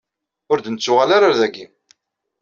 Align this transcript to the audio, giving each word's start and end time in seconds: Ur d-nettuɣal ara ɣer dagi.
Ur 0.51 0.57
d-nettuɣal 0.59 1.09
ara 1.15 1.27
ɣer 1.27 1.35
dagi. 1.39 1.65